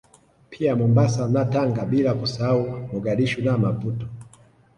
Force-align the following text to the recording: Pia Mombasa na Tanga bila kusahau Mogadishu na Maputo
Pia 0.49 0.75
Mombasa 0.75 1.27
na 1.27 1.45
Tanga 1.45 1.85
bila 1.85 2.13
kusahau 2.13 2.89
Mogadishu 2.93 3.41
na 3.45 3.57
Maputo 3.57 4.07